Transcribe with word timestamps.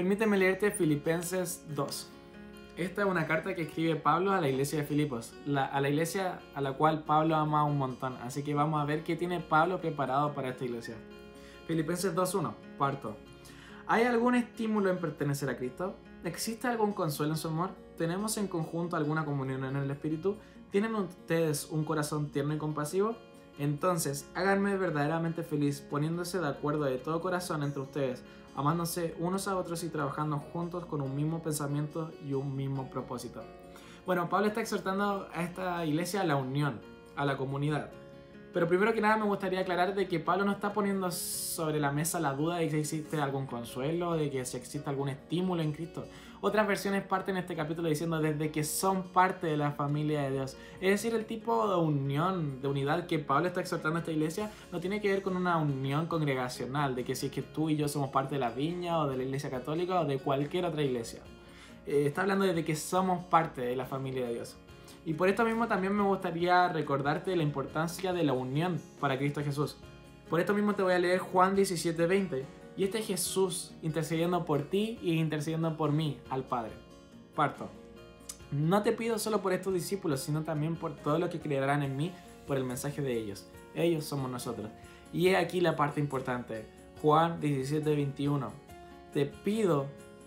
Permíteme 0.00 0.38
leerte 0.38 0.70
Filipenses 0.70 1.62
2. 1.74 2.08
Esta 2.78 3.02
es 3.02 3.06
una 3.06 3.26
carta 3.26 3.54
que 3.54 3.60
escribe 3.60 3.96
Pablo 3.96 4.32
a 4.32 4.40
la 4.40 4.48
iglesia 4.48 4.78
de 4.78 4.86
Filipos, 4.86 5.34
a 5.54 5.78
la 5.78 5.88
iglesia 5.90 6.40
a 6.54 6.62
la 6.62 6.72
cual 6.72 7.04
Pablo 7.04 7.36
ama 7.36 7.64
un 7.64 7.76
montón. 7.76 8.16
Así 8.22 8.42
que 8.42 8.54
vamos 8.54 8.80
a 8.80 8.86
ver 8.86 9.04
qué 9.04 9.14
tiene 9.14 9.40
Pablo 9.40 9.78
preparado 9.78 10.32
para 10.32 10.48
esta 10.48 10.64
iglesia. 10.64 10.94
Filipenses 11.66 12.16
2.1, 12.16 12.54
parto. 12.78 13.14
¿Hay 13.86 14.04
algún 14.04 14.36
estímulo 14.36 14.88
en 14.88 14.96
pertenecer 14.96 15.50
a 15.50 15.58
Cristo? 15.58 15.96
¿Existe 16.24 16.66
algún 16.66 16.94
consuelo 16.94 17.34
en 17.34 17.38
su 17.38 17.48
amor? 17.48 17.72
¿Tenemos 17.98 18.38
en 18.38 18.48
conjunto 18.48 18.96
alguna 18.96 19.26
comunión 19.26 19.66
en 19.66 19.76
el 19.76 19.90
Espíritu? 19.90 20.38
¿Tienen 20.70 20.94
ustedes 20.94 21.68
un 21.70 21.84
corazón 21.84 22.30
tierno 22.30 22.54
y 22.54 22.56
compasivo? 22.56 23.18
Entonces, 23.60 24.26
háganme 24.34 24.74
verdaderamente 24.78 25.42
feliz 25.42 25.82
poniéndose 25.82 26.40
de 26.40 26.48
acuerdo 26.48 26.84
de 26.84 26.96
todo 26.96 27.20
corazón 27.20 27.62
entre 27.62 27.82
ustedes, 27.82 28.22
amándose 28.56 29.14
unos 29.18 29.48
a 29.48 29.56
otros 29.58 29.84
y 29.84 29.90
trabajando 29.90 30.38
juntos 30.38 30.86
con 30.86 31.02
un 31.02 31.14
mismo 31.14 31.42
pensamiento 31.42 32.10
y 32.26 32.32
un 32.32 32.56
mismo 32.56 32.88
propósito. 32.88 33.42
Bueno, 34.06 34.30
Pablo 34.30 34.46
está 34.46 34.62
exhortando 34.62 35.28
a 35.34 35.42
esta 35.42 35.84
iglesia 35.84 36.22
a 36.22 36.24
la 36.24 36.36
unión, 36.36 36.80
a 37.16 37.26
la 37.26 37.36
comunidad. 37.36 37.90
Pero 38.52 38.66
primero 38.66 38.92
que 38.92 39.00
nada 39.00 39.16
me 39.16 39.24
gustaría 39.24 39.60
aclarar 39.60 39.94
de 39.94 40.08
que 40.08 40.18
Pablo 40.18 40.44
no 40.44 40.52
está 40.52 40.72
poniendo 40.72 41.10
sobre 41.10 41.78
la 41.78 41.92
mesa 41.92 42.18
la 42.18 42.32
duda 42.32 42.56
de 42.56 42.68
que 42.68 42.80
existe 42.80 43.20
algún 43.20 43.46
consuelo, 43.46 44.14
de 44.14 44.28
que 44.28 44.44
si 44.44 44.56
existe 44.56 44.90
algún 44.90 45.08
estímulo 45.08 45.62
en 45.62 45.72
Cristo. 45.72 46.04
Otras 46.42 46.66
versiones 46.66 47.04
parten 47.04 47.36
este 47.36 47.54
capítulo 47.54 47.88
diciendo 47.88 48.18
desde 48.18 48.50
que 48.50 48.64
son 48.64 49.02
parte 49.04 49.46
de 49.46 49.58
la 49.58 49.72
familia 49.72 50.22
de 50.22 50.30
Dios. 50.30 50.56
Es 50.80 50.90
decir, 50.90 51.14
el 51.14 51.26
tipo 51.26 51.68
de 51.68 51.76
unión, 51.76 52.62
de 52.62 52.68
unidad 52.68 53.06
que 53.06 53.18
Pablo 53.18 53.46
está 53.46 53.60
exhortando 53.60 53.98
a 53.98 54.00
esta 54.00 54.10
iglesia 54.10 54.50
no 54.72 54.80
tiene 54.80 55.02
que 55.02 55.08
ver 55.08 55.22
con 55.22 55.36
una 55.36 55.58
unión 55.58 56.06
congregacional, 56.06 56.94
de 56.94 57.04
que 57.04 57.14
si 57.14 57.26
es 57.26 57.32
que 57.32 57.42
tú 57.42 57.68
y 57.68 57.76
yo 57.76 57.88
somos 57.88 58.08
parte 58.08 58.36
de 58.36 58.40
la 58.40 58.50
viña 58.50 58.98
o 58.98 59.06
de 59.06 59.18
la 59.18 59.22
iglesia 59.22 59.50
católica 59.50 60.00
o 60.00 60.06
de 60.06 60.18
cualquier 60.18 60.64
otra 60.64 60.82
iglesia. 60.82 61.20
Eh, 61.86 62.06
está 62.06 62.22
hablando 62.22 62.46
desde 62.46 62.64
que 62.64 62.74
somos 62.74 63.22
parte 63.26 63.60
de 63.60 63.76
la 63.76 63.84
familia 63.84 64.26
de 64.26 64.34
Dios. 64.34 64.56
Y 65.04 65.14
por 65.14 65.28
esto 65.28 65.44
mismo 65.44 65.66
también 65.66 65.94
me 65.94 66.02
gustaría 66.02 66.68
recordarte 66.68 67.34
la 67.34 67.42
importancia 67.42 68.12
de 68.12 68.24
la 68.24 68.32
unión 68.32 68.80
para 69.00 69.18
Cristo 69.18 69.42
Jesús. 69.42 69.76
Por 70.28 70.40
esto 70.40 70.54
mismo 70.54 70.74
te 70.74 70.82
voy 70.82 70.92
a 70.92 70.98
leer 70.98 71.18
Juan 71.18 71.56
17:20. 71.56 72.44
Y 72.76 72.84
este 72.84 72.98
es 72.98 73.06
Jesús 73.06 73.72
intercediendo 73.82 74.44
por 74.44 74.62
ti 74.62 74.98
y 75.02 75.14
intercediendo 75.14 75.76
por 75.76 75.92
mí 75.92 76.18
al 76.30 76.44
Padre. 76.44 76.72
Parto. 77.34 77.68
No 78.52 78.82
te 78.82 78.92
pido 78.92 79.18
solo 79.18 79.42
por 79.42 79.52
estos 79.52 79.74
discípulos, 79.74 80.20
sino 80.20 80.42
también 80.42 80.76
por 80.76 80.96
todos 80.96 81.18
los 81.18 81.30
que 81.30 81.40
creerán 81.40 81.82
en 81.82 81.96
mí 81.96 82.12
por 82.46 82.56
el 82.56 82.64
mensaje 82.64 83.02
de 83.02 83.16
ellos. 83.16 83.46
Ellos 83.74 84.04
somos 84.04 84.30
nosotros. 84.30 84.70
Y 85.12 85.28
he 85.28 85.36
aquí 85.36 85.60
la 85.60 85.76
parte 85.76 86.00
importante. 86.00 86.66
Juan 87.02 87.40
17:21. 87.40 88.50
Te 89.12 89.26
pido 89.26 89.86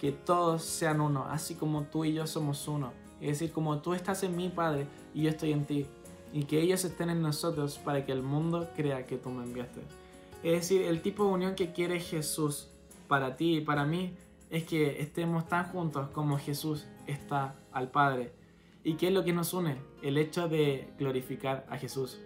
que 0.00 0.10
todos 0.10 0.64
sean 0.64 1.00
uno, 1.00 1.26
así 1.30 1.54
como 1.54 1.84
tú 1.84 2.04
y 2.04 2.14
yo 2.14 2.26
somos 2.26 2.66
uno 2.66 3.03
es 3.20 3.28
decir, 3.28 3.52
como 3.52 3.80
tú 3.80 3.94
estás 3.94 4.22
en 4.22 4.36
mí, 4.36 4.50
Padre, 4.54 4.86
y 5.14 5.22
yo 5.22 5.30
estoy 5.30 5.52
en 5.52 5.64
ti, 5.64 5.86
y 6.32 6.44
que 6.44 6.60
ellos 6.60 6.84
estén 6.84 7.10
en 7.10 7.22
nosotros 7.22 7.78
para 7.78 8.04
que 8.04 8.12
el 8.12 8.22
mundo 8.22 8.68
crea 8.74 9.06
que 9.06 9.16
tú 9.16 9.30
me 9.30 9.44
enviaste. 9.44 9.80
Es 10.42 10.52
decir, 10.52 10.82
el 10.82 11.00
tipo 11.00 11.24
de 11.24 11.30
unión 11.30 11.54
que 11.54 11.72
quiere 11.72 12.00
Jesús 12.00 12.68
para 13.08 13.36
ti 13.36 13.56
y 13.56 13.60
para 13.60 13.84
mí 13.84 14.16
es 14.50 14.64
que 14.64 15.00
estemos 15.00 15.46
tan 15.48 15.64
juntos 15.68 16.08
como 16.10 16.38
Jesús 16.38 16.86
está 17.06 17.54
al 17.72 17.90
Padre. 17.90 18.32
¿Y 18.82 18.94
qué 18.94 19.08
es 19.08 19.14
lo 19.14 19.24
que 19.24 19.32
nos 19.32 19.54
une? 19.54 19.78
El 20.02 20.18
hecho 20.18 20.48
de 20.48 20.92
glorificar 20.98 21.66
a 21.70 21.78
Jesús. 21.78 22.18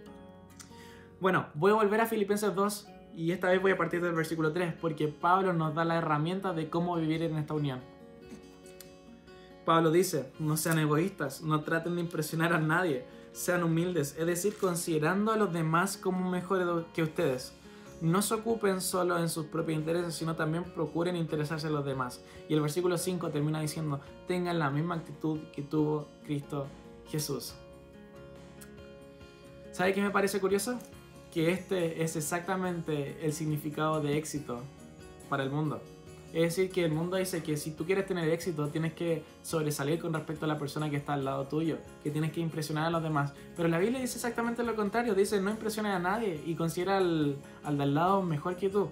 Bueno, 1.20 1.46
voy 1.54 1.72
a 1.72 1.74
volver 1.74 2.00
a 2.00 2.06
Filipenses 2.06 2.54
2 2.54 2.88
y 3.14 3.32
esta 3.32 3.50
vez 3.50 3.60
voy 3.60 3.72
a 3.72 3.76
partir 3.76 4.00
del 4.00 4.12
versículo 4.12 4.52
3 4.52 4.74
porque 4.80 5.08
Pablo 5.08 5.52
nos 5.52 5.74
da 5.74 5.84
la 5.84 5.96
herramienta 5.96 6.52
de 6.52 6.70
cómo 6.70 6.96
vivir 6.96 7.22
en 7.22 7.36
esta 7.36 7.54
unión. 7.54 7.80
Pablo 9.68 9.90
dice, 9.90 10.32
no 10.38 10.56
sean 10.56 10.78
egoístas, 10.78 11.42
no 11.42 11.60
traten 11.60 11.96
de 11.96 12.00
impresionar 12.00 12.54
a 12.54 12.58
nadie, 12.58 13.04
sean 13.32 13.62
humildes, 13.62 14.16
es 14.18 14.26
decir, 14.26 14.56
considerando 14.56 15.30
a 15.30 15.36
los 15.36 15.52
demás 15.52 15.98
como 15.98 16.30
mejores 16.30 16.66
que 16.94 17.02
ustedes. 17.02 17.52
No 18.00 18.22
se 18.22 18.32
ocupen 18.32 18.80
solo 18.80 19.18
en 19.18 19.28
sus 19.28 19.44
propios 19.44 19.78
intereses, 19.78 20.14
sino 20.14 20.36
también 20.36 20.64
procuren 20.64 21.16
interesarse 21.16 21.66
a 21.66 21.70
los 21.70 21.84
demás. 21.84 22.22
Y 22.48 22.54
el 22.54 22.62
versículo 22.62 22.96
5 22.96 23.28
termina 23.28 23.60
diciendo, 23.60 24.00
tengan 24.26 24.58
la 24.58 24.70
misma 24.70 24.94
actitud 24.94 25.38
que 25.54 25.60
tuvo 25.60 26.08
Cristo 26.24 26.66
Jesús. 27.10 27.52
¿Sabe 29.72 29.92
qué 29.92 30.00
me 30.00 30.10
parece 30.10 30.40
curioso? 30.40 30.78
Que 31.30 31.52
este 31.52 32.02
es 32.02 32.16
exactamente 32.16 33.18
el 33.22 33.34
significado 33.34 34.00
de 34.00 34.16
éxito 34.16 34.62
para 35.28 35.42
el 35.42 35.50
mundo. 35.50 35.82
Es 36.32 36.42
decir, 36.42 36.70
que 36.70 36.84
el 36.84 36.92
mundo 36.92 37.16
dice 37.16 37.42
que 37.42 37.56
si 37.56 37.70
tú 37.70 37.86
quieres 37.86 38.06
tener 38.06 38.28
éxito, 38.28 38.68
tienes 38.68 38.92
que 38.92 39.22
sobresalir 39.42 39.98
con 39.98 40.12
respecto 40.12 40.44
a 40.44 40.48
la 40.48 40.58
persona 40.58 40.90
que 40.90 40.96
está 40.96 41.14
al 41.14 41.24
lado 41.24 41.46
tuyo, 41.46 41.78
que 42.02 42.10
tienes 42.10 42.32
que 42.32 42.40
impresionar 42.40 42.86
a 42.86 42.90
los 42.90 43.02
demás. 43.02 43.32
Pero 43.56 43.68
la 43.68 43.78
Biblia 43.78 44.00
dice 44.00 44.16
exactamente 44.16 44.62
lo 44.62 44.76
contrario, 44.76 45.14
dice 45.14 45.40
no 45.40 45.50
impresiones 45.50 45.94
a 45.94 45.98
nadie 45.98 46.38
y 46.44 46.54
considera 46.54 46.98
al, 46.98 47.36
al 47.64 47.78
de 47.78 47.82
al 47.82 47.94
lado 47.94 48.22
mejor 48.22 48.56
que 48.56 48.68
tú. 48.68 48.90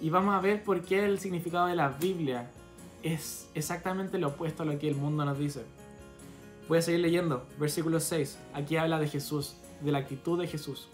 Y 0.00 0.10
vamos 0.10 0.34
a 0.34 0.40
ver 0.40 0.62
por 0.62 0.80
qué 0.82 1.04
el 1.04 1.18
significado 1.18 1.66
de 1.66 1.74
la 1.74 1.88
Biblia 1.88 2.50
es 3.02 3.48
exactamente 3.54 4.18
lo 4.18 4.28
opuesto 4.28 4.62
a 4.62 4.66
lo 4.66 4.78
que 4.78 4.88
el 4.88 4.94
mundo 4.94 5.24
nos 5.24 5.38
dice. 5.38 5.64
Voy 6.68 6.78
a 6.78 6.82
seguir 6.82 7.00
leyendo, 7.00 7.46
versículo 7.58 7.98
6. 7.98 8.38
Aquí 8.54 8.76
habla 8.76 9.00
de 9.00 9.08
Jesús, 9.08 9.56
de 9.80 9.90
la 9.90 9.98
actitud 9.98 10.40
de 10.40 10.46
Jesús. 10.46 10.88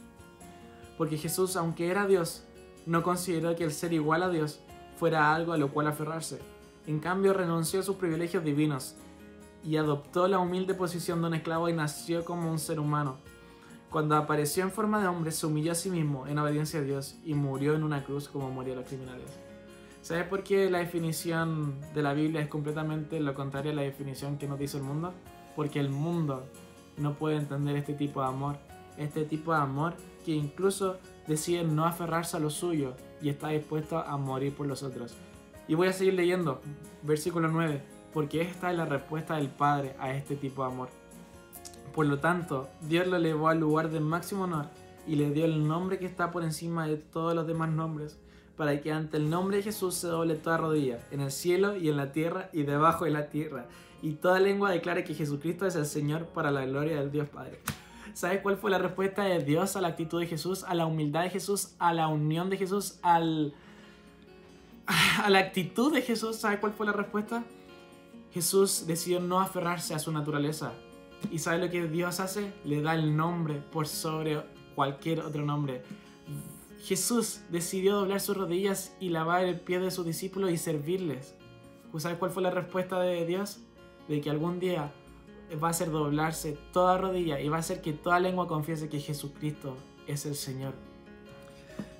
Porque 0.97 1.19
Jesús, 1.19 1.55
aunque 1.57 1.91
era 1.91 2.07
Dios, 2.07 2.45
no 2.87 3.03
consideró 3.03 3.55
que 3.57 3.65
el 3.65 3.73
ser 3.73 3.93
igual 3.93 4.23
a 4.23 4.31
Dios 4.31 4.61
fuera 4.97 5.35
algo 5.35 5.53
a 5.53 5.57
lo 5.57 5.69
cual 5.69 5.87
aferrarse. 5.87 6.41
En 6.87 7.01
cambio, 7.01 7.33
renunció 7.33 7.81
a 7.81 7.83
sus 7.83 7.97
privilegios 7.97 8.45
divinos 8.45 8.97
y 9.65 9.77
adoptó 9.77 10.29
la 10.29 10.39
humilde 10.39 10.75
posición 10.75 11.21
de 11.21 11.29
un 11.29 11.35
esclavo 11.35 11.69
y 11.69 11.73
nació 11.73 12.25
como 12.25 12.51
un 12.51 12.59
ser 12.59 12.79
humano. 12.79 13.17
Cuando 13.91 14.17
apareció 14.17 14.63
en 14.63 14.71
forma 14.71 15.01
de 15.01 15.09
hombre, 15.09 15.33
se 15.33 15.47
humilló 15.47 15.73
a 15.73 15.75
sí 15.75 15.91
mismo 15.91 16.27
en 16.27 16.39
obediencia 16.39 16.81
a 16.81 16.83
Dios 16.83 17.17
y 17.25 17.35
murió 17.35 17.75
en 17.75 17.83
una 17.83 18.05
cruz 18.05 18.29
como 18.29 18.51
murieron 18.51 18.83
los 18.83 18.89
criminales. 18.89 19.31
¿Sabes 20.03 20.27
por 20.29 20.45
qué 20.45 20.71
la 20.71 20.79
definición 20.79 21.81
de 21.93 22.03
la 22.03 22.13
Biblia 22.13 22.41
es 22.41 22.49
completamente 22.49 23.19
lo 23.19 23.35
contrario 23.35 23.73
a 23.73 23.75
la 23.75 23.83
definición 23.83 24.39
que 24.39 24.47
nos 24.47 24.59
dice 24.59 24.77
el 24.77 24.85
mundo? 24.85 25.13
Porque 25.57 25.81
el 25.81 25.89
mundo 25.89 26.45
no 26.97 27.15
puede 27.15 27.37
entender 27.37 27.75
este 27.77 27.95
tipo 27.95 28.21
de 28.21 28.29
amor. 28.29 28.57
Este 28.99 29.25
tipo 29.25 29.53
de 29.53 29.59
amor 29.59 29.95
que 30.25 30.33
incluso 30.33 30.99
decide 31.27 31.65
no 31.65 31.87
aferrarse 31.87 32.37
a 32.37 32.41
lo 32.41 32.51
suyo 32.51 32.95
y 33.21 33.29
está 33.29 33.49
dispuesto 33.49 33.99
a 33.99 34.17
morir 34.17 34.55
por 34.55 34.67
los 34.67 34.83
otros. 34.83 35.15
Y 35.69 35.75
voy 35.75 35.89
a 35.89 35.93
seguir 35.93 36.15
leyendo, 36.15 36.61
versículo 37.03 37.49
9, 37.49 37.83
porque 38.13 38.41
esta 38.41 38.71
es 38.71 38.77
la 38.77 38.85
respuesta 38.85 39.37
del 39.37 39.49
Padre 39.49 39.97
a 39.99 40.13
este 40.13 40.37
tipo 40.37 40.63
de 40.63 40.73
amor. 40.73 40.89
Por 41.95 42.07
lo 42.07 42.19
tanto, 42.19 42.69
Dios 42.83 43.07
lo 43.07 43.17
elevó 43.17 43.49
al 43.49 43.61
lugar 43.61 43.91
de 43.91 44.01
máximo 44.01 44.45
honor 44.45 44.67
y 45.07 45.17
le 45.17 45.31
dio 45.31 45.45
el 45.45 45.67
nombre 45.67 45.99
que 45.99 46.07
está 46.07 46.31
por 46.31 46.45
encima 46.45 46.87
de 46.87 46.97
todos 46.97 47.35
los 47.35 47.47
demás 47.47 47.71
nombres, 47.71 48.19
para 48.57 48.81
que 48.81 48.93
ante 48.93 49.17
el 49.17 49.29
nombre 49.29 49.59
de 49.59 49.63
Jesús 49.63 49.95
se 49.95 50.09
doble 50.09 50.35
toda 50.35 50.57
rodilla, 50.57 50.99
en 51.11 51.21
el 51.21 51.31
cielo 51.31 51.77
y 51.77 51.89
en 51.89 51.97
la 51.97 52.13
tierra 52.13 52.49
y 52.53 52.63
debajo 52.63 53.05
de 53.05 53.11
la 53.11 53.29
tierra, 53.29 53.67
y 54.03 54.13
toda 54.13 54.41
lengua 54.41 54.71
declare 54.71 55.05
que 55.05 55.15
Jesucristo 55.15 55.67
es 55.67 55.77
el 55.77 55.87
Señor 55.87 56.27
para 56.27 56.51
la 56.51 56.65
gloria 56.65 57.01
del 57.01 57.11
Dios 57.11 57.29
Padre. 57.29 57.61
¿Sabes 58.17 58.41
cuál 58.41 58.57
fue 58.57 58.71
la 58.71 58.79
respuesta 58.79 59.25
de 59.25 59.45
Dios 59.45 59.77
a 59.77 59.83
la 59.83 59.89
actitud 59.89 60.19
de 60.19 60.27
Jesús, 60.27 60.65
a 60.65 60.75
la 60.75 60.87
humildad 60.87 61.25
de 61.25 61.29
Jesús, 61.29 61.75
a 61.79 61.93
la 61.93 62.09
unión 62.09 62.49
de 62.49 62.57
Jesús, 62.57 62.99
al, 63.03 63.53
a 65.23 65.29
la 65.29 65.39
actitud 65.39 65.93
de 65.93 66.01
Jesús? 66.01 66.37
¿Sabes 66.37 66.59
cuál 66.59 66.73
fue 66.73 66.87
la 66.87 66.93
respuesta? 66.93 67.45
Jesús 68.33 68.87
decidió 68.87 69.21
no 69.21 69.39
aferrarse 69.39 69.95
a 69.95 69.99
su 69.99 70.13
naturaleza. 70.13 70.73
¿Y 71.31 71.41
sabe 71.41 71.59
lo 71.59 71.71
que 71.71 71.89
Dios 71.89 72.19
hace? 72.19 72.55
Le 72.65 72.81
da 72.81 72.95
el 72.95 73.15
nombre 73.15 73.57
por 73.57 73.87
sobre 73.87 74.41
cualquier 74.75 75.21
otro 75.21 75.45
nombre. 75.45 75.83
Jesús 76.85 77.43
decidió 77.51 77.97
doblar 77.97 78.21
sus 78.21 78.35
rodillas 78.35 78.97
y 78.99 79.11
lavar 79.11 79.45
el 79.45 79.61
pie 79.61 79.79
de 79.79 79.91
sus 79.91 80.07
discípulos 80.07 80.51
y 80.53 80.57
servirles. 80.57 81.35
¿Sabes 81.99 82.17
cuál 82.17 82.31
fue 82.31 82.43
la 82.43 82.51
respuesta 82.51 82.99
de 82.99 83.27
Dios? 83.27 83.59
De 84.09 84.23
que 84.23 84.31
algún 84.31 84.59
día 84.59 84.91
va 85.55 85.69
a 85.69 85.71
hacer 85.71 85.91
doblarse 85.91 86.59
toda 86.73 86.99
rodilla 86.99 87.41
y 87.41 87.49
va 87.49 87.57
a 87.57 87.61
hacer 87.61 87.81
que 87.81 87.93
toda 87.93 88.19
lengua 88.21 88.49
confiese 88.49 88.89
que 88.89 89.01
Jesucristo 89.01 89.77
es 90.07 90.27
el 90.27 90.35
Señor. 90.35 90.75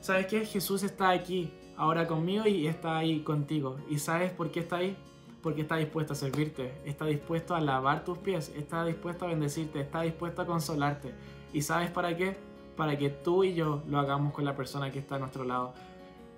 ¿Sabes 0.01 0.27
qué? 0.27 0.45
Jesús 0.45 0.83
está 0.83 1.11
aquí 1.11 1.53
ahora 1.77 2.07
conmigo 2.07 2.47
y 2.47 2.67
está 2.67 2.97
ahí 2.97 3.21
contigo. 3.21 3.77
¿Y 3.89 3.99
sabes 3.99 4.33
por 4.33 4.51
qué 4.51 4.61
está 4.61 4.77
ahí? 4.77 4.97
Porque 5.43 5.63
está 5.63 5.77
dispuesto 5.77 6.13
a 6.13 6.17
servirte, 6.17 6.73
está 6.85 7.07
dispuesto 7.07 7.55
a 7.55 7.61
lavar 7.61 8.05
tus 8.05 8.19
pies, 8.19 8.53
está 8.57 8.85
dispuesto 8.85 9.25
a 9.25 9.29
bendecirte, 9.29 9.81
está 9.81 10.03
dispuesto 10.03 10.43
a 10.43 10.47
consolarte. 10.47 11.15
¿Y 11.53 11.63
sabes 11.63 11.91
para 11.91 12.17
qué? 12.17 12.37
Para 12.77 12.99
que 12.99 13.11
tú 13.11 13.45
y 13.45 13.55
yo 13.55 13.83
lo 13.89 13.99
hagamos 13.99 14.33
con 14.33 14.45
la 14.45 14.57
persona 14.57 14.91
que 14.91 14.99
está 14.99 15.17
a 15.17 15.19
nuestro 15.19 15.45
lado. 15.45 15.73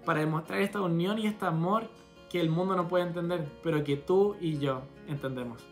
Para 0.04 0.20
demostrar 0.20 0.60
esta 0.60 0.80
unión 0.82 1.18
y 1.18 1.26
este 1.26 1.46
amor 1.46 1.88
que 2.28 2.40
el 2.40 2.50
mundo 2.50 2.76
no 2.76 2.88
puede 2.88 3.04
entender, 3.04 3.46
pero 3.62 3.82
que 3.82 3.96
tú 3.96 4.36
y 4.40 4.58
yo 4.58 4.82
entendemos. 5.08 5.64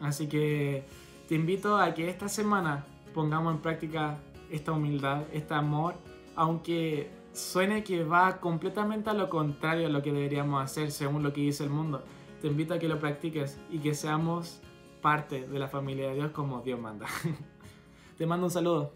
Así 0.00 0.28
que 0.28 0.84
te 1.28 1.34
invito 1.34 1.76
a 1.76 1.94
que 1.94 2.08
esta 2.08 2.28
semana 2.28 2.84
pongamos 3.14 3.54
en 3.54 3.60
práctica 3.60 4.18
esta 4.50 4.72
humildad, 4.72 5.22
este 5.32 5.54
amor, 5.54 5.94
aunque 6.36 7.10
suene 7.32 7.84
que 7.84 8.04
va 8.04 8.40
completamente 8.40 9.10
a 9.10 9.14
lo 9.14 9.28
contrario 9.28 9.86
a 9.86 9.90
lo 9.90 10.02
que 10.02 10.12
deberíamos 10.12 10.62
hacer 10.62 10.90
según 10.90 11.22
lo 11.22 11.32
que 11.32 11.42
dice 11.42 11.64
el 11.64 11.70
mundo, 11.70 12.02
te 12.40 12.48
invito 12.48 12.74
a 12.74 12.78
que 12.78 12.88
lo 12.88 12.98
practiques 12.98 13.58
y 13.70 13.78
que 13.78 13.94
seamos 13.94 14.60
parte 15.00 15.46
de 15.46 15.58
la 15.58 15.68
familia 15.68 16.08
de 16.08 16.14
Dios 16.14 16.30
como 16.30 16.60
Dios 16.62 16.80
manda. 16.80 17.06
Te 18.18 18.26
mando 18.26 18.46
un 18.46 18.50
saludo. 18.50 18.92